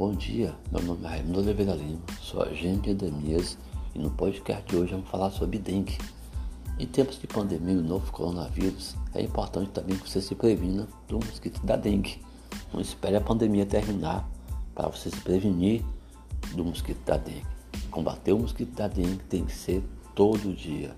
Bom 0.00 0.14
dia, 0.14 0.54
meu 0.72 0.80
nome 0.80 1.04
é 1.04 1.08
Raimundo 1.08 1.40
Oliveira 1.40 1.74
Lima, 1.74 2.00
sou 2.22 2.42
agente 2.42 2.94
de 2.94 3.06
endemias 3.06 3.58
e 3.94 3.98
no 3.98 4.10
podcast 4.10 4.64
de 4.66 4.74
hoje 4.74 4.92
vamos 4.92 5.10
falar 5.10 5.30
sobre 5.30 5.58
dengue. 5.58 5.98
Em 6.78 6.86
tempos 6.86 7.20
de 7.20 7.26
pandemia 7.26 7.74
e 7.74 7.82
novo 7.82 8.10
coronavírus, 8.10 8.96
é 9.12 9.20
importante 9.20 9.68
também 9.72 9.98
que 9.98 10.08
você 10.08 10.22
se 10.22 10.34
previna 10.34 10.88
do 11.06 11.16
mosquito 11.16 11.60
da 11.66 11.76
dengue. 11.76 12.18
Não 12.72 12.80
espere 12.80 13.16
a 13.16 13.20
pandemia 13.20 13.66
terminar 13.66 14.26
para 14.74 14.88
você 14.88 15.10
se 15.10 15.20
prevenir 15.20 15.84
do 16.54 16.64
mosquito 16.64 17.04
da 17.04 17.18
dengue. 17.18 17.44
Combater 17.90 18.32
o 18.32 18.38
mosquito 18.38 18.74
da 18.74 18.88
dengue 18.88 19.22
tem 19.28 19.44
que 19.44 19.52
ser 19.52 19.84
todo 20.14 20.56
dia. 20.56 20.96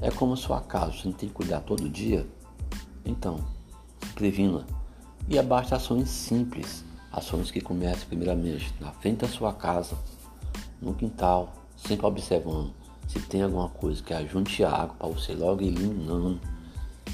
É 0.00 0.08
como 0.08 0.34
a 0.34 0.36
sua 0.36 0.60
casa, 0.60 0.92
você 0.92 1.08
não 1.08 1.14
tem 1.14 1.28
que 1.28 1.34
cuidar 1.34 1.62
todo 1.62 1.88
dia? 1.88 2.24
Então, 3.04 3.40
se 4.04 4.12
previna. 4.12 4.64
E 5.28 5.36
abaixe 5.36 5.74
ações 5.74 6.08
simples 6.08 6.84
Ações 7.16 7.50
que 7.50 7.62
começam 7.62 8.06
primeiramente 8.06 8.74
na 8.78 8.92
frente 8.92 9.22
da 9.22 9.28
sua 9.28 9.52
casa, 9.54 9.96
no 10.82 10.92
quintal, 10.92 11.50
sempre 11.74 12.04
observando 12.04 12.74
se 13.08 13.18
tem 13.20 13.42
alguma 13.42 13.70
coisa 13.70 14.02
que 14.02 14.12
ajunte 14.12 14.62
água 14.62 14.94
para 14.98 15.08
você 15.08 15.34
logo 15.34 15.62
ir 15.62 15.68
eliminando. 15.68 16.38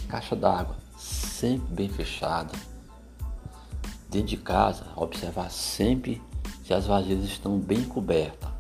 Caixa 0.08 0.34
d'água 0.34 0.76
sempre 0.98 1.72
bem 1.72 1.88
fechada. 1.88 2.52
Dentro 4.10 4.28
de 4.28 4.36
casa, 4.38 4.84
observar 4.96 5.50
sempre 5.50 6.20
se 6.64 6.74
as 6.74 6.86
vasilhas 6.86 7.24
estão 7.24 7.58
bem 7.58 7.84
cobertas, 7.84 8.50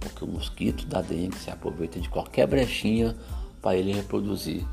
porque 0.00 0.24
o 0.24 0.28
mosquito 0.28 0.84
da 0.86 1.00
dengue 1.00 1.38
se 1.38 1.48
aproveita 1.48 2.00
de 2.00 2.08
qualquer 2.08 2.48
brechinha 2.48 3.16
para 3.62 3.76
ele 3.76 3.92
reproduzir, 3.92 4.66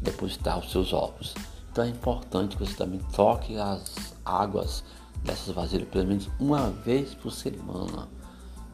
depositar 0.00 0.58
os 0.58 0.70
seus 0.70 0.92
ovos. 0.92 1.34
Então 1.72 1.84
é 1.84 1.88
importante 1.88 2.56
que 2.56 2.66
você 2.66 2.74
também 2.74 3.00
troque 3.12 3.56
as 3.56 4.14
águas 4.24 4.84
dessas 5.22 5.54
vasilhas 5.54 5.88
pelo 5.88 6.06
menos 6.06 6.28
uma 6.38 6.70
vez 6.70 7.14
por 7.14 7.30
semana. 7.30 8.08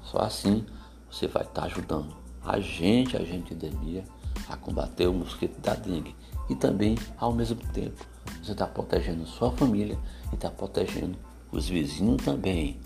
Só 0.02 0.18
assim 0.18 0.64
você 1.10 1.26
vai 1.26 1.42
estar 1.42 1.64
ajudando 1.64 2.14
a 2.44 2.60
gente, 2.60 3.16
a 3.16 3.24
gente 3.24 3.52
endemia, 3.52 4.04
a 4.48 4.56
combater 4.56 5.08
o 5.08 5.12
mosquito 5.12 5.60
da 5.60 5.74
dengue. 5.74 6.14
E 6.48 6.54
também, 6.54 6.96
ao 7.18 7.32
mesmo 7.32 7.56
tempo, 7.72 8.04
você 8.42 8.52
está 8.52 8.66
protegendo 8.66 9.26
sua 9.26 9.50
família 9.50 9.98
e 10.30 10.36
está 10.36 10.48
protegendo 10.48 11.18
os 11.50 11.68
vizinhos 11.68 12.22
também. 12.24 12.78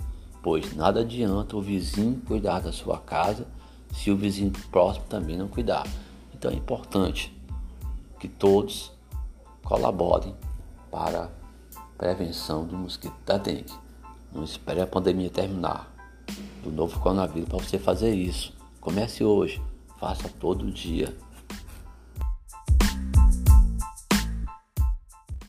Pois 0.43 0.75
nada 0.75 1.01
adianta 1.01 1.57
o 1.57 1.61
vizinho 1.61 2.23
cuidar 2.27 2.61
da 2.61 2.73
sua 2.73 2.99
casa 2.99 3.47
se 3.93 4.11
o 4.11 4.17
vizinho 4.17 4.53
próximo 4.71 5.05
também 5.09 5.37
não 5.37 5.49
cuidar. 5.49 5.87
Então 6.33 6.51
é 6.51 6.55
importante 6.55 7.37
que 8.19 8.29
todos 8.29 8.93
colaborem 9.63 10.35
para 10.91 11.31
prevenção 12.01 12.65
do 12.65 12.79
mosquito 12.79 13.15
da 13.27 13.37
dengue. 13.37 13.75
Não 14.33 14.43
espere 14.43 14.81
a 14.81 14.87
pandemia 14.87 15.29
terminar 15.29 15.95
do 16.65 16.71
novo 16.71 16.99
coronavírus 16.99 17.47
para 17.47 17.59
você 17.59 17.79
fazer 17.79 18.15
isso. 18.15 18.55
Comece 18.81 19.23
hoje, 19.23 19.63
faça 19.99 20.27
todo 20.41 20.73
dia. 20.73 21.15